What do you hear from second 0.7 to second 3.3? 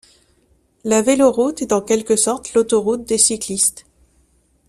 La véloroute est en quelque sorte l'autoroute des